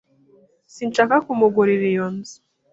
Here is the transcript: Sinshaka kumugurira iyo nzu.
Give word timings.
Sinshaka 0.73 1.15
kumugurira 1.25 1.85
iyo 1.91 2.07
nzu. 2.15 2.37